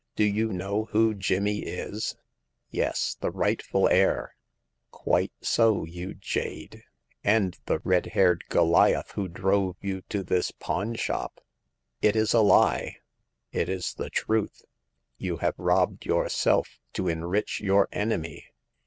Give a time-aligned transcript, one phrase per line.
[0.15, 2.15] "Do you know who Jimmy is?"
[2.71, 4.35] Yes— the rightful heir!"
[4.89, 6.81] Quite so, you jade—
[7.23, 11.39] and the red haired Goliath who drove you to this pawn shop!""
[12.01, 12.95] It is a lie!''"
[13.51, 14.63] It is the truth!
[15.19, 18.47] You have robbed yourself to enrich your enemy